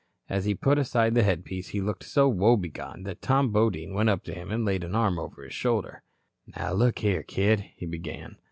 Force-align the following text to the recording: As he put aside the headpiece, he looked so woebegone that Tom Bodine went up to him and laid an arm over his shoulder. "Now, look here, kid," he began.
As 0.29 0.45
he 0.45 0.55
put 0.55 0.79
aside 0.79 1.13
the 1.13 1.21
headpiece, 1.21 1.67
he 1.67 1.79
looked 1.79 2.03
so 2.05 2.27
woebegone 2.27 3.03
that 3.03 3.21
Tom 3.21 3.51
Bodine 3.51 3.93
went 3.93 4.09
up 4.09 4.23
to 4.23 4.33
him 4.33 4.49
and 4.49 4.65
laid 4.65 4.83
an 4.83 4.95
arm 4.95 5.19
over 5.19 5.43
his 5.43 5.53
shoulder. 5.53 6.01
"Now, 6.57 6.71
look 6.73 6.97
here, 6.97 7.21
kid," 7.21 7.59
he 7.75 7.85
began. 7.85 8.37